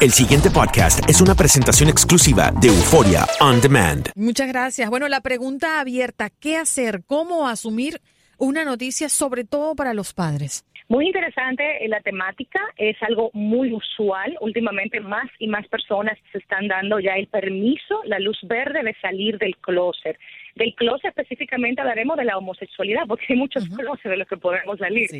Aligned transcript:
El 0.00 0.12
siguiente 0.12 0.48
podcast 0.48 1.10
es 1.10 1.20
una 1.20 1.34
presentación 1.34 1.88
exclusiva 1.88 2.52
de 2.62 2.68
Euforia 2.68 3.26
On 3.40 3.60
Demand. 3.60 4.06
Muchas 4.14 4.46
gracias. 4.46 4.88
Bueno, 4.90 5.08
la 5.08 5.22
pregunta 5.22 5.80
abierta, 5.80 6.30
¿qué 6.30 6.56
hacer? 6.56 7.00
¿Cómo 7.04 7.48
asumir 7.48 8.00
una 8.38 8.64
noticia, 8.64 9.08
sobre 9.08 9.42
todo 9.42 9.74
para 9.74 9.94
los 9.94 10.14
padres? 10.14 10.64
Muy 10.86 11.08
interesante 11.08 11.84
eh, 11.84 11.88
la 11.88 12.00
temática, 12.00 12.60
es 12.76 12.96
algo 13.02 13.30
muy 13.34 13.72
usual. 13.72 14.36
Últimamente 14.40 15.00
más 15.00 15.28
y 15.40 15.48
más 15.48 15.66
personas 15.66 16.16
se 16.30 16.38
están 16.38 16.68
dando 16.68 17.00
ya 17.00 17.14
el 17.14 17.26
permiso, 17.26 18.00
la 18.04 18.20
luz 18.20 18.38
verde 18.44 18.84
de 18.84 18.94
salir 19.02 19.36
del 19.38 19.56
closet. 19.56 20.16
Del 20.54 20.76
closet 20.76 21.08
específicamente 21.08 21.80
hablaremos 21.80 22.16
de 22.16 22.24
la 22.24 22.38
homosexualidad, 22.38 23.02
porque 23.08 23.26
hay 23.30 23.36
muchos 23.36 23.68
closets 23.68 24.10
de 24.10 24.16
los 24.16 24.28
que 24.28 24.36
podemos 24.36 24.78
salir. 24.78 25.10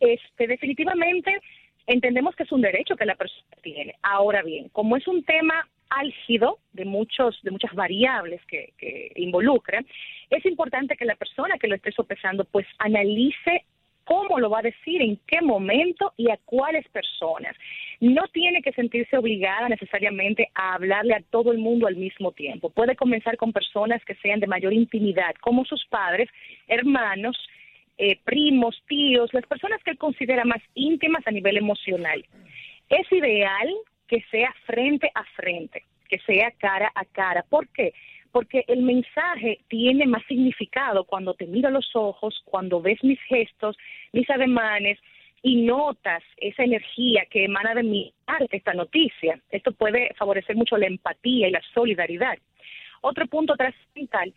Este, 0.00 0.46
definitivamente 0.46 1.38
entendemos 1.86 2.34
que 2.36 2.44
es 2.44 2.52
un 2.52 2.60
derecho 2.60 2.96
que 2.96 3.06
la 3.06 3.14
persona 3.14 3.56
tiene. 3.62 3.94
Ahora 4.02 4.42
bien, 4.42 4.68
como 4.70 4.96
es 4.96 5.06
un 5.06 5.24
tema 5.24 5.68
álgido 5.88 6.58
de 6.72 6.84
muchos 6.86 7.38
de 7.42 7.50
muchas 7.50 7.74
variables 7.74 8.40
que, 8.46 8.72
que 8.78 9.12
involucra, 9.16 9.82
es 10.30 10.44
importante 10.46 10.96
que 10.96 11.04
la 11.04 11.16
persona 11.16 11.58
que 11.58 11.68
lo 11.68 11.74
esté 11.74 11.92
sopesando 11.92 12.44
pues 12.44 12.66
analice 12.78 13.64
cómo 14.04 14.38
lo 14.38 14.50
va 14.50 14.60
a 14.60 14.62
decir, 14.62 15.00
en 15.02 15.18
qué 15.26 15.40
momento 15.40 16.12
y 16.16 16.30
a 16.30 16.38
cuáles 16.44 16.86
personas. 16.88 17.56
No 18.00 18.22
tiene 18.32 18.62
que 18.62 18.72
sentirse 18.72 19.16
obligada 19.16 19.68
necesariamente 19.68 20.50
a 20.54 20.74
hablarle 20.74 21.14
a 21.14 21.22
todo 21.30 21.52
el 21.52 21.58
mundo 21.58 21.86
al 21.86 21.96
mismo 21.96 22.32
tiempo. 22.32 22.70
Puede 22.70 22.96
comenzar 22.96 23.36
con 23.36 23.52
personas 23.52 24.04
que 24.04 24.14
sean 24.16 24.40
de 24.40 24.46
mayor 24.46 24.72
intimidad, 24.72 25.34
como 25.40 25.64
sus 25.64 25.84
padres, 25.86 26.28
hermanos, 26.66 27.36
eh, 27.98 28.18
primos, 28.24 28.82
tíos, 28.88 29.32
las 29.32 29.46
personas 29.46 29.82
que 29.82 29.92
él 29.92 29.98
considera 29.98 30.44
más 30.44 30.62
íntimas 30.74 31.26
a 31.26 31.30
nivel 31.30 31.56
emocional. 31.56 32.24
Es 32.88 33.10
ideal 33.12 33.68
que 34.06 34.24
sea 34.30 34.54
frente 34.66 35.10
a 35.14 35.24
frente, 35.36 35.84
que 36.08 36.18
sea 36.20 36.50
cara 36.58 36.90
a 36.94 37.04
cara. 37.04 37.44
¿Por 37.48 37.68
qué? 37.68 37.94
Porque 38.30 38.64
el 38.68 38.82
mensaje 38.82 39.60
tiene 39.68 40.06
más 40.06 40.22
significado 40.26 41.04
cuando 41.04 41.34
te 41.34 41.46
miro 41.46 41.70
los 41.70 41.94
ojos, 41.94 42.42
cuando 42.44 42.80
ves 42.80 43.02
mis 43.02 43.20
gestos, 43.22 43.76
mis 44.12 44.28
ademanes 44.30 44.98
y 45.42 45.62
notas 45.62 46.22
esa 46.36 46.62
energía 46.62 47.26
que 47.30 47.44
emana 47.44 47.74
de 47.74 47.82
mí 47.82 48.14
esta 48.50 48.74
noticia. 48.74 49.40
Esto 49.50 49.72
puede 49.72 50.14
favorecer 50.14 50.56
mucho 50.56 50.76
la 50.76 50.86
empatía 50.86 51.48
y 51.48 51.52
la 51.52 51.62
solidaridad. 51.74 52.38
Otro 53.00 53.26
punto 53.26 53.56
trascendental 53.56 54.32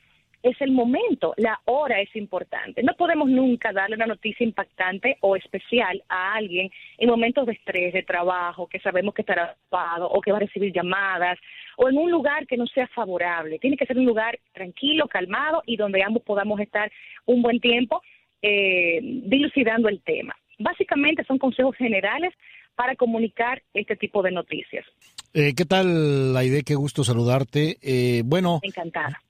es 0.45 0.61
el 0.61 0.71
momento, 0.71 1.33
la 1.37 1.59
hora 1.65 1.99
es 1.99 2.15
importante. 2.15 2.83
No 2.83 2.93
podemos 2.93 3.27
nunca 3.27 3.73
darle 3.73 3.95
una 3.95 4.05
noticia 4.05 4.43
impactante 4.43 5.17
o 5.21 5.35
especial 5.35 6.03
a 6.07 6.35
alguien 6.35 6.69
en 6.99 7.09
momentos 7.09 7.47
de 7.47 7.53
estrés, 7.53 7.93
de 7.93 8.03
trabajo, 8.03 8.67
que 8.67 8.79
sabemos 8.79 9.15
que 9.15 9.23
estará 9.23 9.53
ocupado 9.53 10.07
o 10.07 10.21
que 10.21 10.31
va 10.31 10.37
a 10.37 10.41
recibir 10.41 10.71
llamadas, 10.71 11.39
o 11.77 11.89
en 11.89 11.97
un 11.97 12.11
lugar 12.11 12.45
que 12.45 12.57
no 12.57 12.67
sea 12.67 12.87
favorable. 12.89 13.57
Tiene 13.57 13.75
que 13.75 13.87
ser 13.87 13.97
un 13.97 14.05
lugar 14.05 14.37
tranquilo, 14.53 15.07
calmado 15.07 15.63
y 15.65 15.77
donde 15.77 16.03
ambos 16.03 16.21
podamos 16.21 16.59
estar 16.59 16.91
un 17.25 17.41
buen 17.41 17.59
tiempo 17.59 18.03
eh, 18.43 18.99
dilucidando 19.01 19.89
el 19.89 20.03
tema. 20.03 20.35
Básicamente 20.59 21.23
son 21.23 21.39
consejos 21.39 21.75
generales 21.75 22.35
para 22.75 22.95
comunicar 22.95 23.63
este 23.73 23.95
tipo 23.95 24.21
de 24.21 24.29
noticias. 24.29 24.85
Eh, 25.33 25.55
¿Qué 25.57 25.65
tal, 25.65 26.33
la 26.35 26.43
idea? 26.43 26.61
Qué 26.63 26.75
gusto 26.75 27.03
saludarte. 27.03 27.77
Eh, 27.81 28.21
bueno, 28.23 28.59
encantada. 28.61 29.23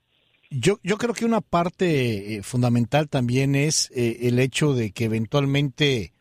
Yo, 0.49 0.79
yo 0.83 0.97
creo 0.97 1.13
que 1.13 1.25
una 1.25 1.41
parte 1.41 2.35
eh, 2.35 2.43
fundamental 2.43 3.09
también 3.09 3.55
es 3.55 3.91
eh, 3.95 4.19
el 4.21 4.39
hecho 4.39 4.73
de 4.73 4.91
que 4.91 5.05
eventualmente 5.05 6.13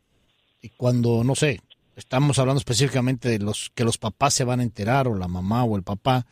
eh, 0.63 0.71
cuando, 0.77 1.25
no 1.25 1.35
sé, 1.35 1.61
estamos 1.97 2.39
hablando 2.39 2.59
específicamente 2.59 3.29
de 3.29 3.39
los 3.39 3.71
que 3.75 3.85
los 3.85 3.99
papás 3.99 4.35
se 4.35 4.45
van 4.45 4.61
a 4.61 4.65
enterar 4.65 5.09
o 5.09 5.15
la 5.15 5.29
mamá 5.29 5.65
o 5.65 5.77
el 5.77 5.83
papá, 5.83 6.27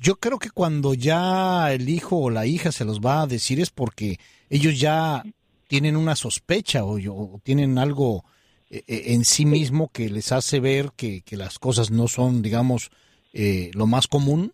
yo 0.00 0.16
creo 0.16 0.40
que 0.40 0.50
cuando 0.50 0.94
ya 0.94 1.72
el 1.72 1.88
hijo 1.88 2.16
o 2.16 2.30
la 2.30 2.46
hija 2.46 2.72
se 2.72 2.84
los 2.84 2.98
va 2.98 3.22
a 3.22 3.26
decir 3.28 3.60
es 3.60 3.70
porque 3.70 4.18
ellos 4.48 4.80
ya 4.80 5.22
tienen 5.68 5.96
una 5.96 6.16
sospecha 6.16 6.84
o, 6.84 7.40
tienen 7.44 7.78
algo 7.78 8.24
en 8.70 9.24
sí 9.24 9.46
mismo 9.46 9.88
que 9.92 10.08
les 10.10 10.32
hace 10.32 10.58
ver 10.58 10.90
que, 10.96 11.20
que 11.20 11.36
las 11.36 11.60
cosas 11.60 11.92
no 11.92 12.08
son, 12.08 12.42
digamos, 12.42 12.90
lo 13.32 13.86
más 13.86 14.08
común 14.08 14.52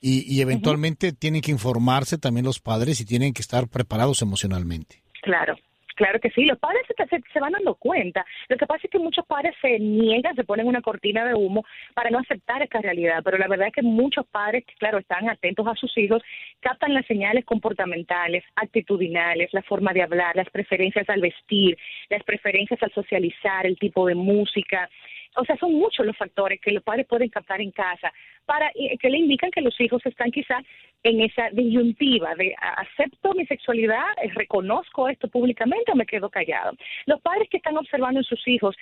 y, 0.00 0.40
eventualmente 0.40 1.12
tienen 1.12 1.42
que 1.42 1.50
informarse 1.50 2.18
también 2.18 2.46
los 2.46 2.60
padres 2.60 3.00
y 3.00 3.04
tienen 3.04 3.34
que 3.34 3.42
estar 3.42 3.68
preparados 3.68 4.22
emocionalmente. 4.22 5.02
Claro. 5.22 5.56
Claro 6.00 6.18
que 6.18 6.30
sí, 6.30 6.46
los 6.46 6.58
padres 6.58 6.80
se, 6.86 6.94
se, 7.30 7.40
van 7.40 7.52
dando 7.52 7.74
cuenta. 7.74 8.24
Lo 8.48 8.56
que 8.56 8.66
pasa 8.66 8.80
es 8.84 8.90
que 8.90 8.98
muchos 8.98 9.26
padres 9.26 9.54
se 9.60 9.78
niegan, 9.78 10.34
se 10.34 10.44
ponen 10.44 10.66
una 10.66 10.80
cortina 10.80 11.26
de 11.26 11.34
humo 11.34 11.62
para 11.92 12.08
no 12.08 12.18
aceptar 12.18 12.62
esta 12.62 12.80
realidad, 12.80 13.20
pero 13.22 13.36
la 13.36 13.48
verdad 13.48 13.66
es 13.66 13.74
que 13.74 13.82
muchos 13.82 14.26
padres, 14.28 14.64
claro, 14.78 14.96
están 14.96 15.28
atentos 15.28 15.66
a 15.66 15.74
sus 15.74 15.94
hijos, 15.98 16.22
captan 16.60 16.94
las 16.94 17.04
señales 17.04 17.44
comportamentales, 17.44 18.42
actitudinales, 18.56 19.52
la 19.52 19.60
forma 19.60 19.92
de 19.92 20.02
hablar, 20.02 20.34
las 20.36 20.48
preferencias 20.48 21.06
al 21.10 21.20
vestir, 21.20 21.76
las 22.08 22.24
preferencias 22.24 22.82
al 22.82 22.92
socializar, 22.94 23.66
el 23.66 23.78
tipo 23.78 24.06
de 24.06 24.14
música, 24.14 24.88
o 25.36 25.44
sea, 25.44 25.56
son 25.56 25.74
muchos 25.74 26.04
los 26.04 26.16
factores 26.16 26.60
que 26.60 26.72
los 26.72 26.82
padres 26.82 27.06
pueden 27.06 27.28
captar 27.28 27.60
en 27.60 27.70
casa 27.70 28.12
para 28.46 28.70
que 28.72 29.10
le 29.10 29.18
indican 29.18 29.50
que 29.50 29.60
los 29.60 29.80
hijos 29.80 30.04
están 30.04 30.30
quizás 30.30 30.64
en 31.02 31.20
esa 31.20 31.50
disyuntiva 31.50 32.34
de 32.34 32.54
acepto 32.60 33.32
mi 33.34 33.46
sexualidad, 33.46 34.04
eh, 34.22 34.30
reconozco 34.34 35.08
esto 35.08 35.28
públicamente 35.28 35.92
o 35.92 35.96
me 35.96 36.06
quedo 36.06 36.28
callado. 36.28 36.72
Los 37.06 37.20
padres 37.20 37.48
que 37.48 37.58
están 37.58 37.76
observando 37.76 38.20
en 38.20 38.24
sus 38.24 38.46
hijos 38.48 38.76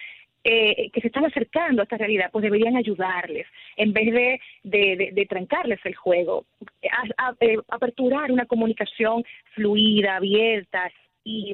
eh, 0.45 0.91
que 0.93 1.01
se 1.01 1.09
están 1.09 1.27
acercando 1.27 1.83
a 1.83 1.85
esta 1.85 1.97
realidad, 1.97 2.31
pues 2.33 2.43
deberían 2.45 2.77
ayudarles 2.77 3.47
en 3.77 3.93
vez 3.93 4.41
de, 4.63 5.11
de, 5.13 5.27
trancarles 5.27 5.81
el 5.85 5.97
juego, 5.97 6.47
eh, 6.81 7.57
aperturar 7.69 8.31
una 8.31 8.47
comunicación 8.47 9.25
fluida, 9.55 10.17
abierta, 10.17 10.91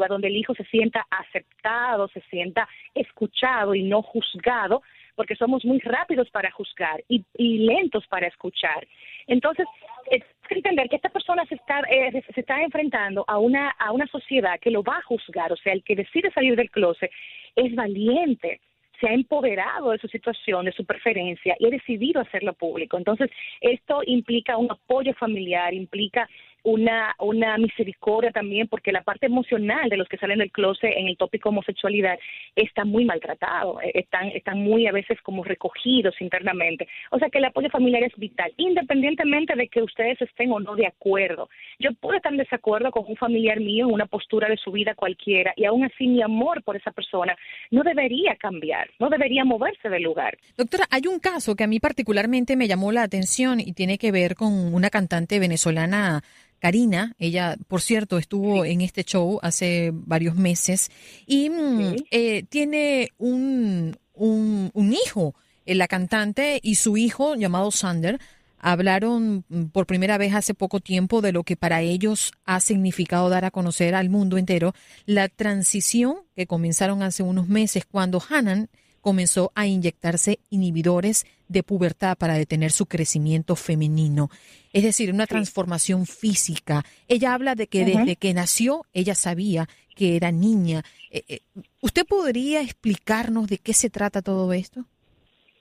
donde 0.09 0.29
el 0.29 0.37
hijo 0.37 0.55
se 0.55 0.65
sienta 0.65 1.07
aceptado, 1.11 2.09
se 2.09 2.21
sienta 2.31 2.69
escuchado 2.95 3.75
y 3.75 3.83
no 3.83 4.03
juzgado, 4.03 4.83
porque 5.15 5.37
somos 5.37 5.65
muy 5.65 5.79
rápidos 5.81 6.31
para 6.31 6.51
juzgar 6.51 7.03
y, 7.09 7.25
lentos 7.59 8.07
para 8.09 8.27
escuchar. 8.27 8.87
Entonces, 9.27 9.67
es 10.11 10.23
entender 10.51 10.89
que 10.89 10.97
esta 10.97 11.09
persona 11.09 11.45
se 11.47 11.55
está, 11.55 11.81
eh, 11.91 12.23
se 12.35 12.41
está 12.41 12.63
enfrentando 12.63 13.25
a 13.27 13.39
una, 13.39 13.71
a 13.71 13.93
una 13.93 14.07
sociedad 14.07 14.59
que 14.61 14.71
lo 14.71 14.83
va 14.83 14.99
a 14.99 15.03
juzgar, 15.03 15.53
o 15.53 15.57
sea, 15.57 15.73
el 15.73 15.83
que 15.83 15.97
decide 15.97 16.31
salir 16.33 16.57
del 16.57 16.71
closet 16.71 17.11
es 17.57 17.75
valiente, 17.75 18.61
se 19.01 19.09
ha 19.09 19.13
empoderado 19.13 19.91
de 19.91 19.99
su 19.99 20.09
situación, 20.09 20.67
de 20.67 20.73
su 20.73 20.85
preferencia 20.85 21.57
y 21.59 21.67
ha 21.67 21.71
decidido 21.71 22.21
hacerlo 22.21 22.53
público. 22.53 22.97
Entonces, 22.97 23.31
esto 23.61 24.03
implica 24.07 24.57
un 24.57 24.71
apoyo 24.71 25.15
familiar, 25.15 25.75
implica 25.75 26.29
una, 26.65 27.15
una 27.21 27.57
misericordia 27.59 28.31
también, 28.31 28.69
porque 28.69 28.91
la 28.91 29.03
parte 29.03 29.27
emocional 29.27 29.89
de 29.89 29.99
los 29.99 30.09
que 30.09 30.17
salen 30.17 30.39
del 30.39 30.51
closet 30.51 30.93
en 30.97 31.09
el 31.09 31.17
tópico 31.17 31.51
homosexualidad 31.51 32.19
está 32.57 32.85
muy 32.85 33.05
maltratado, 33.05 33.81
eh, 33.83 33.93
están, 33.95 34.29
están 34.29 34.59
muy 34.59 34.87
a 34.87 34.93
veces 34.93 35.21
como 35.23 35.45
recogidos 35.45 36.15
internamente. 36.21 36.89
O 37.11 37.19
sea 37.19 37.29
que 37.29 37.39
el 37.39 37.45
apoyo 37.45 37.69
familiar 37.69 38.03
es 38.03 38.17
vital, 38.17 38.53
independientemente 38.57 39.55
de 39.55 39.69
que 39.69 39.83
ustedes 39.83 40.21
estén 40.23 40.51
o 40.53 40.61
no 40.61 40.75
de 40.75 40.87
acuerdo. 40.87 41.51
Yo 41.79 41.91
puedo 42.01 42.17
estar 42.17 42.33
en 42.33 42.39
desacuerdo 42.39 42.91
con 42.91 43.05
un 43.07 43.17
familiar 43.17 43.61
mío 43.61 43.87
en 43.87 43.93
una 43.93 44.07
postura 44.07 44.49
de 44.49 44.57
su 44.57 44.73
vida 44.73 44.95
cualquiera, 44.95 45.53
y 45.57 45.67
aún 45.67 45.85
así 45.85 46.07
mi 46.07 46.23
amor 46.23 46.63
por 46.63 46.77
esa 46.77 46.93
persona 46.93 47.37
no 47.71 47.83
debería 47.83 48.37
cambiar, 48.37 48.89
no 48.99 49.11
debería 49.11 49.45
moverse 49.45 49.91
del 49.91 50.03
lugar. 50.03 50.39
Doctora, 50.57 50.85
hay 50.91 51.03
un 51.07 51.19
caso 51.19 51.55
que 51.57 51.65
a 51.65 51.67
mí 51.67 51.79
particularmente 51.79 52.57
me 52.57 52.69
llamó 52.69 52.91
la 52.91 53.03
atención 53.03 53.61
y 53.61 53.75
tiene 53.75 53.99
que 53.99 54.13
ver 54.13 54.35
con 54.35 54.75
una 54.75 54.89
cantante 54.89 55.39
venezolana 55.39 56.23
Karina, 56.65 57.15
ella, 57.19 57.59
por 57.69 57.83
cierto, 57.83 58.17
estuvo 58.17 58.65
en 58.65 58.81
este 58.81 59.05
show 59.05 59.39
hace 59.43 59.91
varios 59.93 60.35
meses 60.35 60.91
y 61.27 61.51
mm, 61.51 61.97
eh, 62.11 62.45
tiene 62.49 63.11
un, 63.19 63.99
un, 64.15 64.93
hijo, 64.95 65.35
eh, 65.67 65.75
la 65.75 65.89
cantante 65.89 66.61
y 66.63 66.77
su 66.77 66.97
hijo 66.97 67.35
llamado 67.35 67.71
Sander 67.71 68.19
hablaron 68.59 69.45
mm, 69.47 69.65
por 69.73 69.87
primera 69.87 70.17
vez 70.17 70.33
hace 70.33 70.55
poco 70.55 70.81
tiempo 70.81 71.21
de 71.21 71.33
lo 71.33 71.43
que 71.43 71.59
para 71.59 71.83
ellos 71.83 72.33
ha 72.47 72.61
significado 72.61 73.29
dar 73.29 73.45
a 73.45 73.51
conocer 73.51 73.95
al 73.95 74.09
mundo 74.09 74.39
entero 74.39 74.73
la 75.05 75.29
transición 75.29 76.17
que 76.35 76.47
comenzaron 76.47 77.03
hace 77.03 77.23
unos 77.23 77.47
meses 77.47 77.85
cuando 77.85 78.23
Hanan 78.27 78.71
comenzó 79.05 79.53
a 79.55 79.67
inyectarse 79.67 80.41
inhibidores 80.49 81.27
de 81.49 81.63
pubertad 81.63 82.17
para 82.17 82.39
detener 82.39 82.73
su 82.73 82.87
crecimiento 82.87 83.55
femenino. 83.55 84.31
Es 84.73 84.83
decir, 84.83 85.13
una 85.13 85.27
transformación 85.27 86.07
física. 86.07 86.87
Ella 87.07 87.35
habla 87.35 87.55
de 87.55 87.67
que 87.67 87.85
desde 87.85 88.17
que 88.17 88.33
nació 88.33 88.87
ella 88.95 89.15
sabía 89.15 89.69
que 89.95 90.17
era 90.17 90.33
niña. 90.33 90.87
Eh, 91.11 91.23
eh, 91.29 91.41
¿Usted 91.83 92.07
podría 92.07 92.63
explicarnos 92.63 93.47
de 93.47 93.59
qué 93.59 93.75
se 93.75 93.91
trata 93.91 94.23
todo 94.23 94.51
esto? 94.55 94.87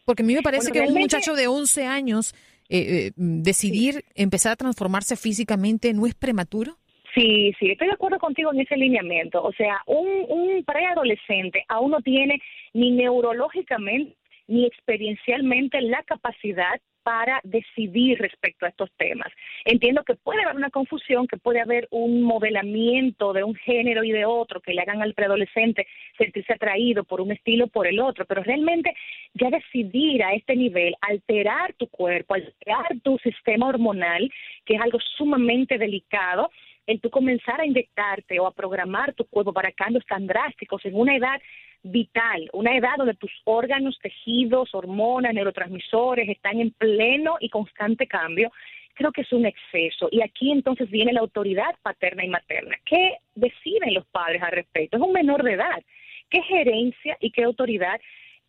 Porque 0.05 0.23
a 0.23 0.25
mí 0.25 0.33
me 0.35 0.41
parece 0.41 0.71
que 0.71 0.79
un 0.79 0.93
muchacho 0.93 1.35
de 1.35 1.47
11 1.47 1.85
años 1.85 2.33
eh, 2.69 3.11
decidir 3.17 4.05
empezar 4.15 4.53
a 4.53 4.55
transformarse 4.55 5.17
físicamente 5.17 5.93
no 5.93 6.07
es 6.07 6.15
prematuro. 6.15 6.77
Sí, 7.13 7.53
sí, 7.59 7.71
estoy 7.71 7.87
de 7.87 7.93
acuerdo 7.93 8.17
contigo 8.17 8.51
en 8.51 8.61
ese 8.61 8.75
lineamiento. 8.75 9.43
O 9.43 9.51
sea, 9.53 9.81
un, 9.85 10.07
un 10.29 10.63
preadolescente 10.63 11.63
aún 11.67 11.91
no 11.91 12.01
tiene 12.01 12.41
ni 12.73 12.91
neurológicamente 12.91 14.15
ni 14.47 14.65
experiencialmente 14.65 15.79
la 15.81 16.03
capacidad 16.03 16.81
para 17.03 17.41
decidir 17.43 18.17
respecto 18.19 18.65
a 18.65 18.69
estos 18.69 18.89
temas. 18.97 19.27
Entiendo 19.65 20.03
que 20.03 20.15
puede 20.15 20.41
haber 20.41 20.55
una 20.55 20.69
confusión, 20.69 21.27
que 21.27 21.37
puede 21.37 21.59
haber 21.59 21.87
un 21.91 22.23
modelamiento 22.23 23.33
de 23.33 23.43
un 23.43 23.55
género 23.55 24.03
y 24.03 24.11
de 24.11 24.25
otro 24.25 24.61
que 24.61 24.73
le 24.73 24.81
hagan 24.81 25.01
al 25.01 25.13
preadolescente 25.13 25.85
sentirse 26.17 26.53
atraído 26.53 27.03
por 27.03 27.19
un 27.19 27.31
estilo 27.31 27.65
o 27.65 27.67
por 27.67 27.87
el 27.87 27.99
otro, 27.99 28.25
pero 28.25 28.41
realmente 28.41 28.95
ya 29.33 29.49
decidir 29.49 30.23
a 30.23 30.33
este 30.33 30.55
nivel, 30.55 30.95
alterar 31.01 31.73
tu 31.73 31.87
cuerpo, 31.87 32.35
alterar 32.35 32.87
tu 33.03 33.17
sistema 33.17 33.67
hormonal, 33.67 34.31
que 34.65 34.75
es 34.75 34.81
algo 34.81 34.99
sumamente 35.17 35.77
delicado, 35.77 36.51
el 36.85 36.99
tú 36.99 37.09
comenzar 37.09 37.61
a 37.61 37.65
inyectarte 37.65 38.39
o 38.39 38.47
a 38.47 38.53
programar 38.53 39.13
tu 39.13 39.25
cuerpo 39.25 39.53
para 39.53 39.71
cambios 39.71 40.05
tan 40.05 40.27
drásticos 40.27 40.83
en 40.85 40.95
una 40.95 41.15
edad 41.15 41.41
vital, 41.83 42.49
una 42.53 42.75
edad 42.77 42.95
donde 42.97 43.15
tus 43.15 43.31
órganos, 43.43 43.97
tejidos, 44.01 44.73
hormonas, 44.73 45.33
neurotransmisores 45.33 46.29
están 46.29 46.59
en 46.59 46.71
pleno 46.71 47.35
y 47.39 47.49
constante 47.49 48.07
cambio, 48.07 48.51
creo 48.93 49.11
que 49.11 49.21
es 49.21 49.33
un 49.33 49.45
exceso. 49.45 50.07
Y 50.11 50.21
aquí 50.21 50.51
entonces 50.51 50.89
viene 50.89 51.13
la 51.13 51.19
autoridad 51.19 51.75
paterna 51.81 52.23
y 52.23 52.29
materna. 52.29 52.77
¿Qué 52.85 53.17
deciden 53.35 53.93
los 53.93 54.05
padres 54.07 54.41
al 54.41 54.51
respecto? 54.51 54.97
Es 54.97 55.03
un 55.03 55.13
menor 55.13 55.43
de 55.43 55.53
edad. 55.53 55.83
¿Qué 56.29 56.41
gerencia 56.43 57.17
y 57.19 57.31
qué 57.31 57.43
autoridad 57.43 57.99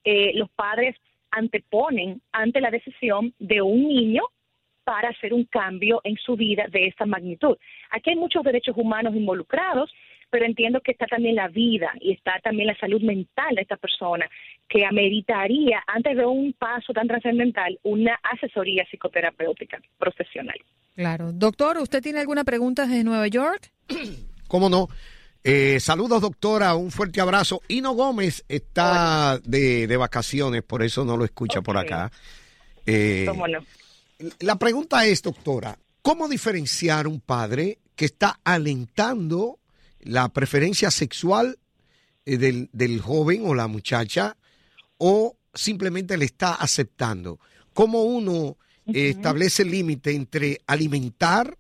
eh, 0.05 0.33
los 0.35 0.51
padres 0.51 0.97
anteponen 1.31 2.21
ante 2.33 2.61
la 2.61 2.71
decisión 2.71 3.35
de 3.39 3.63
un 3.63 3.89
niño 3.89 4.23
para 4.85 5.09
hacer 5.09 5.33
un 5.33 5.45
cambio 5.45 6.01
en 6.05 6.17
su 6.17 6.37
vida 6.37 6.67
de 6.71 6.87
esta 6.87 7.07
magnitud? 7.07 7.57
Aquí 7.91 8.11
hay 8.11 8.17
muchos 8.17 8.45
derechos 8.45 8.77
humanos 8.77 9.15
involucrados 9.15 9.91
pero 10.35 10.47
entiendo 10.47 10.81
que 10.81 10.91
está 10.91 11.07
también 11.07 11.37
la 11.37 11.47
vida 11.47 11.93
y 12.01 12.11
está 12.11 12.41
también 12.43 12.67
la 12.67 12.77
salud 12.79 13.01
mental 13.01 13.55
de 13.55 13.63
esta 13.63 13.77
persona, 13.77 14.29
que 14.69 14.85
ameritaría, 14.85 15.81
antes 15.87 16.17
de 16.17 16.27
un 16.27 16.53
paso 16.55 16.93
tan 16.93 17.07
trascendental, 17.07 17.79
una 17.85 18.19
asesoría 18.21 18.85
psicoterapéutica 18.91 19.81
profesional. 19.97 20.57
Claro. 20.97 21.31
Doctor, 21.33 21.79
¿usted 21.79 22.03
tiene 22.03 22.19
alguna 22.19 22.43
pregunta 22.43 22.85
desde 22.85 23.05
Nueva 23.05 23.29
York? 23.29 23.71
¿Cómo 24.49 24.69
no? 24.69 24.89
Eh, 25.45 25.79
saludos, 25.79 26.21
doctora, 26.21 26.75
un 26.75 26.91
fuerte 26.91 27.21
abrazo. 27.21 27.61
Hino 27.69 27.93
Gómez 27.93 28.45
está 28.49 29.39
de, 29.45 29.97
vacaciones, 29.97 30.65
por 30.65 30.83
eso 30.83 31.05
no 31.05 31.17
lo 31.17 31.25
escucha 31.25 31.63
por 31.63 31.77
acá. 31.77 32.11
Eh, 32.87 33.25
¿Cómo 33.29 33.47
no? 33.47 33.61
La 34.41 34.59
pregunta 34.59 35.07
es, 35.07 35.23
doctora, 35.23 35.79
¿cómo 36.03 36.29
diferenciar 36.29 37.07
un 37.07 37.21
padre 37.21 37.79
que 37.97 38.05
está 38.05 38.41
alentando 38.45 39.59
la 40.01 40.29
preferencia 40.29 40.91
sexual 40.91 41.59
eh, 42.27 42.37
del, 42.37 42.69
del, 42.73 43.01
joven 43.01 43.43
o 43.45 43.55
la 43.55 43.67
muchacha 43.67 44.37
o 44.99 45.37
simplemente 45.53 46.17
le 46.17 46.25
está 46.25 46.55
aceptando. 46.55 47.39
¿Cómo 47.73 48.03
uno 48.03 48.57
eh, 48.87 49.11
establece 49.11 49.63
el 49.63 49.71
límite 49.71 50.13
entre 50.13 50.61
alimentar 50.67 51.59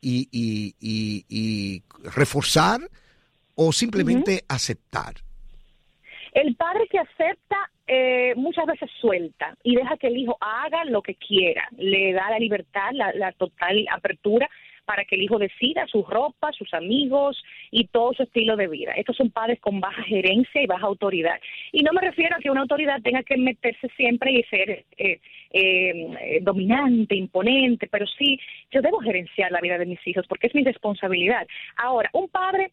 y, 0.00 0.28
y, 0.30 1.82
reforzar 2.02 2.90
o 3.54 3.72
simplemente 3.72 4.44
aceptar? 4.48 5.23
El 6.34 6.56
padre 6.56 6.86
que 6.90 6.98
acepta 6.98 7.70
eh, 7.86 8.34
muchas 8.36 8.66
veces 8.66 8.90
suelta 9.00 9.56
y 9.62 9.76
deja 9.76 9.96
que 9.96 10.08
el 10.08 10.18
hijo 10.18 10.36
haga 10.40 10.84
lo 10.84 11.00
que 11.00 11.14
quiera, 11.14 11.66
le 11.78 12.12
da 12.12 12.30
la 12.30 12.38
libertad, 12.38 12.90
la 12.92 13.32
total 13.32 13.86
apertura 13.90 14.48
para 14.84 15.04
que 15.04 15.16
el 15.16 15.22
hijo 15.22 15.38
decida 15.38 15.86
su 15.86 16.02
ropa, 16.02 16.52
sus 16.52 16.72
amigos 16.74 17.42
y 17.70 17.86
todo 17.86 18.12
su 18.14 18.22
estilo 18.22 18.56
de 18.56 18.68
vida. 18.68 18.92
Estos 18.92 19.16
son 19.16 19.30
padres 19.30 19.60
con 19.60 19.80
baja 19.80 20.02
gerencia 20.02 20.62
y 20.62 20.66
baja 20.66 20.86
autoridad. 20.86 21.40
Y 21.72 21.82
no 21.82 21.92
me 21.92 22.02
refiero 22.02 22.36
a 22.36 22.38
que 22.38 22.50
una 22.50 22.62
autoridad 22.62 23.00
tenga 23.02 23.22
que 23.22 23.36
meterse 23.36 23.88
siempre 23.96 24.32
y 24.32 24.42
ser 24.44 24.84
eh, 24.96 25.20
eh, 25.50 26.38
dominante, 26.42 27.14
imponente, 27.14 27.88
pero 27.90 28.06
sí, 28.06 28.38
yo 28.70 28.82
debo 28.82 28.98
gerenciar 29.00 29.50
la 29.52 29.60
vida 29.60 29.78
de 29.78 29.86
mis 29.86 30.06
hijos 30.06 30.26
porque 30.28 30.48
es 30.48 30.54
mi 30.54 30.64
responsabilidad. 30.64 31.46
Ahora, 31.76 32.10
un 32.12 32.28
padre 32.28 32.70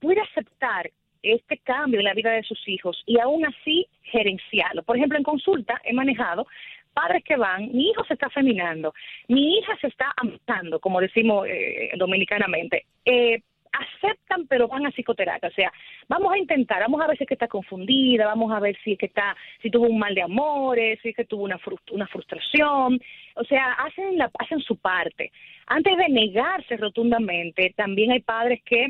puede 0.00 0.20
aceptar 0.20 0.90
este 1.34 1.58
cambio 1.58 2.00
en 2.00 2.06
la 2.06 2.14
vida 2.14 2.30
de 2.30 2.42
sus 2.42 2.66
hijos 2.68 3.02
y 3.06 3.18
aún 3.18 3.44
así 3.46 3.86
gerenciarlo. 4.02 4.82
Por 4.82 4.96
ejemplo, 4.96 5.18
en 5.18 5.24
consulta 5.24 5.80
he 5.84 5.92
manejado 5.92 6.46
padres 6.92 7.22
que 7.24 7.36
van, 7.36 7.70
mi 7.72 7.90
hijo 7.90 8.04
se 8.04 8.14
está 8.14 8.28
feminando, 8.30 8.92
mi 9.28 9.58
hija 9.58 9.76
se 9.80 9.86
está 9.86 10.12
amando, 10.16 10.80
como 10.80 11.00
decimos 11.00 11.46
eh, 11.46 11.90
dominicanamente. 11.96 12.86
Eh, 13.04 13.40
aceptan 13.72 14.46
pero 14.46 14.68
van 14.68 14.86
a 14.86 14.90
psicoterapia, 14.90 15.48
o 15.48 15.52
sea, 15.52 15.72
vamos 16.08 16.32
a 16.32 16.38
intentar, 16.38 16.80
vamos 16.80 17.00
a 17.00 17.06
ver 17.06 17.16
si 17.16 17.24
es 17.24 17.28
que 17.28 17.34
está 17.34 17.48
confundida, 17.48 18.26
vamos 18.26 18.52
a 18.52 18.60
ver 18.60 18.76
si 18.82 18.92
es 18.92 18.98
que 18.98 19.06
está, 19.06 19.36
si 19.62 19.70
tuvo 19.70 19.86
un 19.86 19.98
mal 19.98 20.14
de 20.14 20.22
amores, 20.22 20.98
si 21.02 21.10
es 21.10 21.16
que 21.16 21.24
tuvo 21.24 21.44
una, 21.44 21.60
una 21.92 22.06
frustración, 22.06 23.00
o 23.34 23.44
sea, 23.44 23.72
hacen, 23.72 24.18
la, 24.18 24.30
hacen 24.38 24.60
su 24.60 24.76
parte. 24.76 25.30
Antes 25.66 25.96
de 25.96 26.08
negarse 26.08 26.76
rotundamente, 26.76 27.72
también 27.76 28.10
hay 28.12 28.20
padres 28.20 28.62
que 28.64 28.88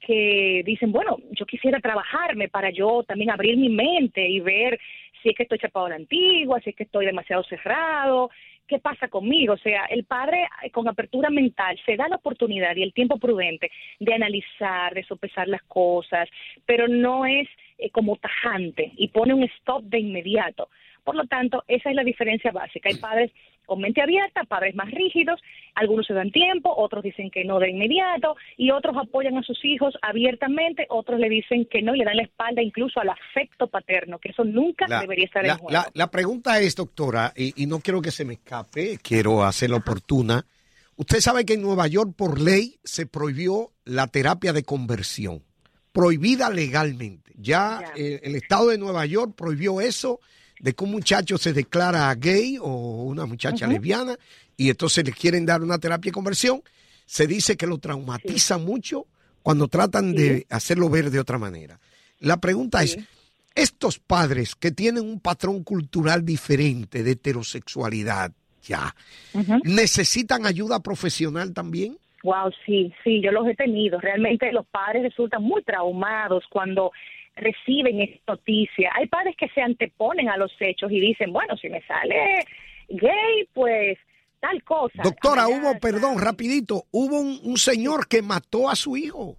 que 0.00 0.62
dicen, 0.64 0.92
bueno, 0.92 1.18
yo 1.32 1.46
quisiera 1.46 1.80
trabajarme 1.80 2.48
para 2.48 2.70
yo 2.70 3.04
también 3.04 3.30
abrir 3.30 3.56
mi 3.56 3.68
mente 3.68 4.26
y 4.26 4.40
ver 4.40 4.78
si 5.22 5.28
es 5.28 5.36
que 5.36 5.42
estoy 5.42 5.58
chapado 5.58 5.86
a 5.86 5.90
la 5.90 5.96
antigua, 5.96 6.60
si 6.60 6.70
es 6.70 6.76
que 6.76 6.84
estoy 6.84 7.06
demasiado 7.06 7.44
cerrado, 7.44 8.30
qué 8.66 8.78
pasa 8.78 9.08
conmigo. 9.08 9.54
O 9.54 9.58
sea, 9.58 9.84
el 9.86 10.04
padre 10.04 10.48
eh, 10.62 10.70
con 10.70 10.88
apertura 10.88 11.28
mental 11.28 11.78
se 11.84 11.96
da 11.96 12.08
la 12.08 12.16
oportunidad 12.16 12.74
y 12.76 12.82
el 12.82 12.94
tiempo 12.94 13.18
prudente 13.18 13.70
de 13.98 14.14
analizar, 14.14 14.94
de 14.94 15.04
sopesar 15.04 15.48
las 15.48 15.62
cosas, 15.64 16.28
pero 16.64 16.88
no 16.88 17.26
es 17.26 17.48
eh, 17.78 17.90
como 17.90 18.16
tajante 18.16 18.92
y 18.96 19.08
pone 19.08 19.34
un 19.34 19.42
stop 19.42 19.82
de 19.84 19.98
inmediato. 19.98 20.68
Por 21.04 21.16
lo 21.16 21.24
tanto, 21.24 21.64
esa 21.68 21.90
es 21.90 21.96
la 21.96 22.04
diferencia 22.04 22.52
básica. 22.52 22.88
Hay 22.88 22.96
padres 22.96 23.32
con 23.70 23.80
mente 23.80 24.02
abierta, 24.02 24.42
padres 24.42 24.74
más 24.74 24.90
rígidos, 24.90 25.40
algunos 25.76 26.04
se 26.04 26.12
dan 26.12 26.32
tiempo, 26.32 26.74
otros 26.76 27.04
dicen 27.04 27.30
que 27.30 27.44
no 27.44 27.60
de 27.60 27.70
inmediato 27.70 28.34
y 28.56 28.72
otros 28.72 28.96
apoyan 28.96 29.38
a 29.38 29.44
sus 29.44 29.64
hijos 29.64 29.94
abiertamente, 30.02 30.86
otros 30.88 31.20
le 31.20 31.28
dicen 31.28 31.68
que 31.70 31.80
no 31.80 31.94
y 31.94 31.98
le 31.98 32.04
dan 32.04 32.16
la 32.16 32.24
espalda 32.24 32.62
incluso 32.62 32.98
al 32.98 33.10
afecto 33.10 33.68
paterno, 33.68 34.18
que 34.18 34.30
eso 34.30 34.42
nunca 34.42 34.86
debería 35.00 35.26
estar 35.26 35.46
en 35.46 35.56
juego. 35.56 35.84
La, 35.94 36.10
pregunta 36.10 36.58
es, 36.58 36.74
doctora, 36.74 37.32
y, 37.36 37.64
no 37.66 37.78
quiero 37.78 38.02
que 38.02 38.10
se 38.10 38.24
me 38.24 38.34
escape, 38.34 38.98
quiero 39.00 39.44
hacerla 39.44 39.76
oportuna. 39.76 40.44
Usted 40.96 41.20
sabe 41.20 41.44
que 41.44 41.54
en 41.54 41.62
Nueva 41.62 41.86
York 41.86 42.12
por 42.16 42.40
ley 42.40 42.74
se 42.82 43.06
prohibió 43.06 43.70
la 43.84 44.08
terapia 44.08 44.52
de 44.52 44.64
conversión, 44.64 45.44
prohibida 45.92 46.50
legalmente. 46.50 47.30
Ya, 47.36 47.92
el 47.94 48.34
Estado 48.34 48.70
de 48.70 48.78
Nueva 48.78 49.06
York 49.06 49.34
prohibió 49.36 49.80
eso 49.80 50.18
de 50.60 50.74
que 50.74 50.84
un 50.84 50.92
muchacho 50.92 51.38
se 51.38 51.52
declara 51.52 52.14
gay 52.14 52.58
o 52.60 53.04
una 53.04 53.26
muchacha 53.26 53.66
lesbiana 53.66 54.16
y 54.56 54.70
entonces 54.70 55.04
le 55.04 55.12
quieren 55.12 55.46
dar 55.46 55.62
una 55.62 55.78
terapia 55.78 56.10
de 56.10 56.14
conversión, 56.14 56.62
se 57.06 57.26
dice 57.26 57.56
que 57.56 57.66
lo 57.66 57.78
traumatiza 57.78 58.58
mucho 58.58 59.06
cuando 59.42 59.68
tratan 59.68 60.12
de 60.12 60.46
hacerlo 60.50 60.90
ver 60.90 61.10
de 61.10 61.18
otra 61.18 61.38
manera. 61.38 61.80
La 62.18 62.36
pregunta 62.36 62.82
es, 62.82 62.98
estos 63.54 63.98
padres 63.98 64.54
que 64.54 64.70
tienen 64.70 65.04
un 65.04 65.18
patrón 65.18 65.64
cultural 65.64 66.24
diferente 66.24 67.02
de 67.02 67.12
heterosexualidad, 67.12 68.32
ya, 68.62 68.94
¿necesitan 69.64 70.46
ayuda 70.46 70.80
profesional 70.80 71.54
también? 71.54 71.96
Wow, 72.22 72.52
sí, 72.66 72.92
sí, 73.02 73.22
yo 73.22 73.32
los 73.32 73.46
he 73.46 73.54
tenido. 73.54 73.98
Realmente 73.98 74.52
los 74.52 74.66
padres 74.66 75.02
resultan 75.04 75.42
muy 75.42 75.62
traumados 75.62 76.44
cuando 76.50 76.92
reciben 77.40 78.00
esta 78.00 78.34
noticia. 78.34 78.90
Hay 78.94 79.06
padres 79.06 79.34
que 79.36 79.48
se 79.48 79.60
anteponen 79.60 80.28
a 80.28 80.36
los 80.36 80.52
hechos 80.60 80.90
y 80.92 81.00
dicen, 81.00 81.32
bueno, 81.32 81.56
si 81.56 81.68
me 81.68 81.82
sale 81.82 82.44
gay, 82.88 83.48
pues 83.52 83.98
tal 84.40 84.62
cosa. 84.64 85.02
Doctora, 85.02 85.48
hubo, 85.48 85.78
perdón, 85.78 86.18
rapidito, 86.18 86.84
hubo 86.90 87.20
un, 87.20 87.56
señor 87.56 88.08
que 88.08 88.22
mató 88.22 88.68
a 88.68 88.76
su 88.76 88.96
hijo, 88.96 89.36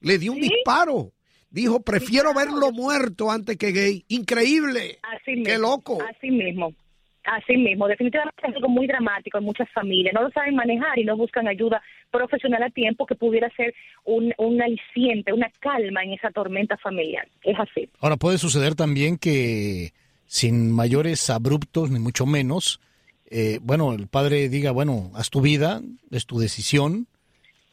le 0.00 0.18
dio 0.18 0.32
un 0.32 0.40
disparo. 0.40 1.12
Dijo, 1.50 1.80
prefiero 1.82 2.32
verlo 2.32 2.72
muerto 2.72 3.30
antes 3.30 3.58
que 3.58 3.72
gay. 3.72 4.04
Increíble. 4.08 4.98
Así 5.02 5.42
Qué 5.42 5.58
loco. 5.58 5.98
Así 6.10 6.30
mismo. 6.30 6.72
Así 7.24 7.56
mismo, 7.56 7.86
definitivamente 7.86 8.42
es 8.42 8.54
algo 8.54 8.68
muy 8.68 8.86
dramático 8.86 9.38
en 9.38 9.44
muchas 9.44 9.70
familias. 9.70 10.12
No 10.12 10.22
lo 10.22 10.30
saben 10.30 10.56
manejar 10.56 10.98
y 10.98 11.04
no 11.04 11.16
buscan 11.16 11.46
ayuda 11.46 11.80
profesional 12.10 12.62
a 12.64 12.70
tiempo 12.70 13.06
que 13.06 13.14
pudiera 13.14 13.48
ser 13.50 13.74
un, 14.04 14.34
un 14.38 14.60
aliciente, 14.60 15.32
una 15.32 15.50
calma 15.60 16.02
en 16.02 16.14
esa 16.14 16.30
tormenta 16.30 16.76
familiar. 16.78 17.28
Es 17.44 17.58
así. 17.58 17.88
Ahora, 18.00 18.16
puede 18.16 18.38
suceder 18.38 18.74
también 18.74 19.18
que 19.18 19.92
sin 20.26 20.72
mayores 20.72 21.30
abruptos, 21.30 21.90
ni 21.90 22.00
mucho 22.00 22.26
menos, 22.26 22.80
eh, 23.30 23.60
bueno, 23.62 23.94
el 23.94 24.08
padre 24.08 24.48
diga, 24.48 24.72
bueno, 24.72 25.10
haz 25.14 25.30
tu 25.30 25.40
vida, 25.40 25.80
es 26.10 26.26
tu 26.26 26.38
decisión, 26.38 27.06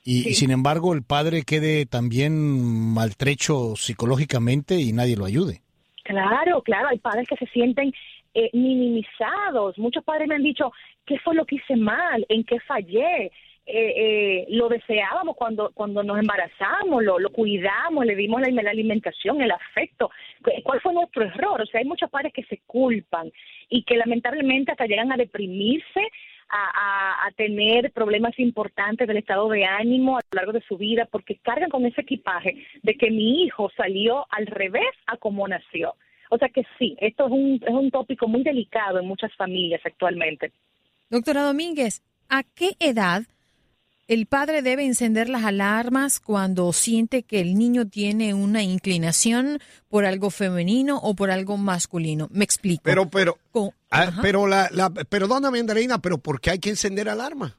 y, 0.05 0.33
sin 0.33 0.51
embargo 0.51 0.93
el 0.93 1.03
padre 1.03 1.43
quede 1.43 1.85
también 1.85 2.93
maltrecho 2.93 3.75
psicológicamente 3.75 4.79
y 4.79 4.93
nadie 4.93 5.17
lo 5.17 5.25
ayude. 5.25 5.61
Claro, 6.03 6.61
claro, 6.63 6.87
hay 6.87 6.97
padres 6.97 7.27
que 7.27 7.35
se 7.35 7.45
sienten 7.47 7.91
eh, 8.33 8.49
minimizados. 8.53 9.77
Muchos 9.77 10.03
padres 10.03 10.27
me 10.27 10.35
han 10.35 10.43
dicho, 10.43 10.71
¿qué 11.05 11.17
fue 11.19 11.35
lo 11.35 11.45
que 11.45 11.55
hice 11.55 11.75
mal? 11.75 12.25
¿En 12.29 12.43
qué 12.43 12.59
fallé? 12.61 13.31
eh, 13.71 13.93
eh, 13.95 14.45
lo 14.49 14.67
deseábamos 14.67 15.35
cuando 15.35 15.71
cuando 15.75 16.01
nos 16.01 16.17
embarazamos, 16.17 17.03
lo, 17.03 17.19
lo 17.19 17.29
cuidamos, 17.29 18.03
le 18.03 18.15
dimos 18.15 18.41
la, 18.41 18.49
la 18.49 18.71
alimentación, 18.71 19.41
el 19.41 19.51
afecto. 19.51 20.09
¿Cuál 20.63 20.81
fue 20.81 20.93
nuestro 20.93 21.23
error? 21.23 21.61
O 21.61 21.65
sea, 21.67 21.79
hay 21.79 21.85
muchos 21.85 22.09
padres 22.09 22.33
que 22.33 22.43
se 22.45 22.61
culpan 22.65 23.31
y 23.69 23.83
que 23.83 23.95
lamentablemente 23.95 24.71
hasta 24.71 24.87
llegan 24.87 25.11
a 25.11 25.17
deprimirse, 25.17 26.01
a, 26.49 27.27
a, 27.27 27.31
tener 27.33 27.91
problemas 27.91 28.39
importantes 28.39 29.07
del 29.07 29.17
estado 29.17 29.47
de 29.49 29.65
ánimo 29.65 30.17
a 30.17 30.21
lo 30.31 30.35
largo 30.35 30.51
de 30.51 30.61
su 30.61 30.75
vida, 30.75 31.05
porque 31.05 31.37
cargan 31.37 31.69
con 31.69 31.85
ese 31.85 32.01
equipaje 32.01 32.65
de 32.81 32.95
que 32.95 33.11
mi 33.11 33.43
hijo 33.43 33.69
salió 33.77 34.25
al 34.31 34.47
revés 34.47 34.89
a 35.05 35.17
como 35.17 35.47
nació. 35.47 35.93
O 36.29 36.37
sea 36.37 36.49
que 36.49 36.63
sí, 36.77 36.95
esto 36.99 37.25
es 37.25 37.31
un, 37.31 37.59
es 37.65 37.73
un 37.73 37.91
tópico 37.91 38.27
muy 38.27 38.43
delicado 38.43 38.99
en 38.99 39.07
muchas 39.07 39.35
familias 39.35 39.81
actualmente. 39.83 40.51
Doctora 41.09 41.43
Domínguez, 41.43 42.03
¿a 42.29 42.43
qué 42.43 42.71
edad 42.79 43.23
el 44.09 44.25
padre 44.25 44.63
debe 44.63 44.85
encender 44.85 45.29
las 45.29 45.43
alarmas 45.43 46.19
cuando 46.19 46.73
siente 46.73 47.21
que 47.21 47.41
el 47.41 47.53
niño 47.53 47.87
tiene 47.87 48.33
una 48.33 48.63
inclinación 48.63 49.59
por 49.87 50.03
algo 50.03 50.31
femenino 50.31 50.97
o 50.97 51.13
por 51.13 51.29
algo 51.29 51.57
masculino. 51.57 52.27
Me 52.31 52.43
explico. 52.43 52.81
Pero, 52.83 53.07
pero, 53.07 53.37
ah, 53.91 54.11
pero 54.19 54.47
la, 54.47 54.67
la, 54.71 54.89
perdóname, 54.89 55.59
Andreina, 55.59 55.99
pero 55.99 56.17
¿por 56.17 56.41
qué 56.41 56.49
hay 56.49 56.59
que 56.59 56.71
encender 56.71 57.07
alarma? 57.07 57.55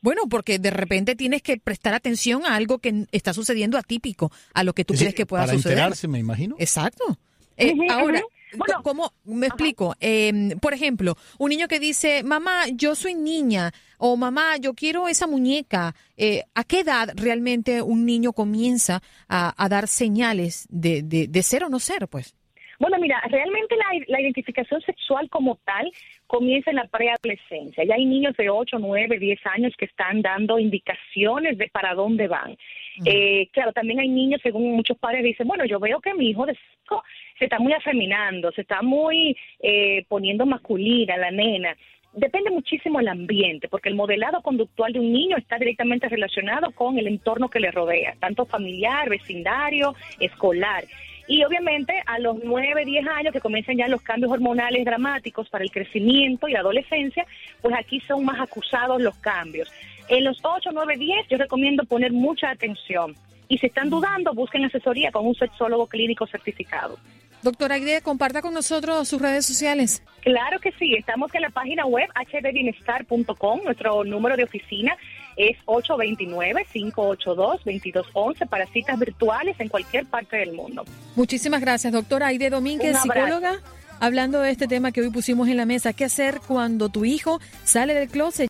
Bueno, 0.00 0.22
porque 0.30 0.58
de 0.58 0.70
repente 0.70 1.16
tienes 1.16 1.42
que 1.42 1.58
prestar 1.58 1.92
atención 1.92 2.46
a 2.46 2.54
algo 2.56 2.78
que 2.78 3.06
está 3.12 3.34
sucediendo 3.34 3.76
atípico, 3.76 4.32
a 4.54 4.64
lo 4.64 4.72
que 4.72 4.86
tú 4.86 4.94
crees 4.94 5.14
que 5.14 5.26
pueda 5.26 5.42
para 5.42 5.52
suceder. 5.52 5.76
enterarse, 5.76 6.08
me 6.08 6.18
imagino. 6.18 6.56
Exacto. 6.58 7.18
Eh, 7.60 7.74
ahora, 7.90 8.22
bueno, 8.56 8.82
¿Cómo? 8.82 9.12
Me 9.24 9.46
explico. 9.46 9.94
Em, 10.00 10.58
por 10.58 10.74
ejemplo, 10.74 11.16
un 11.38 11.50
niño 11.50 11.68
que 11.68 11.78
dice, 11.78 12.22
mamá, 12.22 12.66
yo 12.72 12.94
soy 12.94 13.14
niña, 13.14 13.72
o 13.98 14.16
mamá, 14.16 14.56
yo 14.56 14.74
quiero 14.74 15.08
esa 15.08 15.26
muñeca. 15.26 15.94
Eh, 16.16 16.44
¿A 16.54 16.64
qué 16.64 16.80
edad 16.80 17.10
realmente 17.14 17.82
un 17.82 18.04
niño 18.04 18.32
comienza 18.32 19.02
a, 19.28 19.68
dar 19.68 19.88
señales 19.88 20.66
de, 20.68 21.02
de, 21.02 21.42
ser 21.42 21.64
o 21.64 21.68
no 21.68 21.78
ser, 21.78 22.08
pues? 22.08 22.34
Bueno, 22.80 22.96
mira, 22.98 23.22
realmente 23.28 23.76
la, 23.76 23.84
la, 24.08 24.20
identificación 24.22 24.80
sexual 24.80 25.28
como 25.28 25.56
tal 25.66 25.92
comienza 26.26 26.70
en 26.70 26.76
la 26.76 26.88
preadolescencia. 26.88 27.84
Ya 27.84 27.94
hay 27.94 28.06
niños 28.06 28.34
de 28.38 28.48
8, 28.48 28.78
9, 28.78 29.18
10 29.18 29.38
años 29.46 29.74
que 29.76 29.84
están 29.84 30.22
dando 30.22 30.58
indicaciones 30.58 31.58
de 31.58 31.68
para 31.68 31.94
dónde 31.94 32.26
van. 32.26 32.56
Eh, 33.04 33.48
claro, 33.52 33.74
también 33.74 34.00
hay 34.00 34.08
niños, 34.08 34.40
según 34.42 34.72
muchos 34.72 34.96
padres 34.96 35.22
dicen, 35.22 35.46
bueno, 35.46 35.66
yo 35.66 35.78
veo 35.78 36.00
que 36.00 36.14
mi 36.14 36.30
hijo 36.30 36.46
de 36.46 36.56
se 37.38 37.44
está 37.44 37.58
muy 37.58 37.74
afeminando, 37.74 38.50
se 38.52 38.62
está 38.62 38.80
muy 38.80 39.36
eh, 39.60 40.04
poniendo 40.08 40.46
masculina, 40.46 41.18
la 41.18 41.30
nena. 41.30 41.76
Depende 42.14 42.50
muchísimo 42.50 42.98
el 42.98 43.08
ambiente, 43.08 43.68
porque 43.68 43.88
el 43.88 43.94
modelado 43.94 44.42
conductual 44.42 44.92
de 44.92 45.00
un 45.00 45.12
niño 45.12 45.36
está 45.36 45.58
directamente 45.58 46.08
relacionado 46.08 46.72
con 46.72 46.98
el 46.98 47.06
entorno 47.06 47.48
que 47.48 47.60
le 47.60 47.70
rodea, 47.70 48.16
tanto 48.18 48.46
familiar, 48.46 49.08
vecindario, 49.08 49.94
escolar. 50.18 50.84
Y 51.26 51.44
obviamente 51.44 52.02
a 52.06 52.18
los 52.18 52.36
9, 52.42 52.84
10 52.84 53.06
años 53.06 53.32
que 53.32 53.40
comienzan 53.40 53.76
ya 53.76 53.88
los 53.88 54.02
cambios 54.02 54.32
hormonales 54.32 54.84
dramáticos 54.84 55.48
para 55.48 55.64
el 55.64 55.70
crecimiento 55.70 56.48
y 56.48 56.52
la 56.52 56.60
adolescencia, 56.60 57.26
pues 57.60 57.74
aquí 57.78 58.00
son 58.00 58.24
más 58.24 58.40
acusados 58.40 59.00
los 59.00 59.16
cambios. 59.18 59.70
En 60.08 60.24
los 60.24 60.38
8, 60.42 60.70
9, 60.72 60.96
10 60.96 61.28
yo 61.28 61.38
recomiendo 61.38 61.84
poner 61.84 62.12
mucha 62.12 62.50
atención. 62.50 63.14
Y 63.48 63.58
si 63.58 63.66
están 63.66 63.90
dudando, 63.90 64.32
busquen 64.32 64.64
asesoría 64.64 65.10
con 65.10 65.26
un 65.26 65.34
sexólogo 65.34 65.86
clínico 65.86 66.26
certificado. 66.26 66.98
Doctora 67.42 67.76
Aide, 67.76 68.02
comparta 68.02 68.42
con 68.42 68.52
nosotros 68.52 69.08
sus 69.08 69.20
redes 69.20 69.46
sociales. 69.46 70.02
Claro 70.20 70.60
que 70.60 70.72
sí, 70.72 70.94
estamos 70.94 71.34
en 71.34 71.42
la 71.42 71.50
página 71.50 71.86
web 71.86 72.08
hdbienestar.com, 72.14 73.60
nuestro 73.64 74.04
número 74.04 74.36
de 74.36 74.44
oficina 74.44 74.96
es 75.36 75.56
829-582-2211 75.66 78.48
para 78.48 78.66
citas 78.66 78.98
virtuales 78.98 79.56
en 79.58 79.68
cualquier 79.68 80.06
parte 80.06 80.36
del 80.36 80.52
mundo. 80.52 80.84
Muchísimas 81.16 81.60
gracias, 81.60 81.92
doctora 81.92 82.28
Aide 82.28 82.50
Domínguez, 82.50 82.96
psicóloga, 83.00 83.60
hablando 84.00 84.40
de 84.40 84.50
este 84.50 84.68
tema 84.68 84.92
que 84.92 85.00
hoy 85.00 85.10
pusimos 85.10 85.48
en 85.48 85.56
la 85.56 85.66
mesa, 85.66 85.92
¿qué 85.92 86.04
hacer 86.04 86.40
cuando 86.46 86.88
tu 86.88 87.04
hijo 87.04 87.40
sale 87.64 87.94
del 87.94 88.08
closet? 88.08 88.48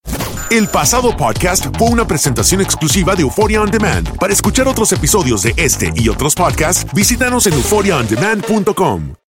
El 0.50 0.66
pasado 0.66 1.16
podcast 1.16 1.66
fue 1.78 1.90
una 1.90 2.06
presentación 2.06 2.60
exclusiva 2.60 3.14
de 3.14 3.22
Euphoria 3.22 3.62
On 3.62 3.70
Demand. 3.70 4.18
Para 4.18 4.32
escuchar 4.32 4.66
otros 4.66 4.92
episodios 4.92 5.44
de 5.44 5.54
este 5.56 5.92
y 5.94 6.08
otros 6.08 6.34
podcasts, 6.34 6.84
visítanos 6.92 7.46
en 7.46 7.52
euphoriaondemand.com. 7.52 9.20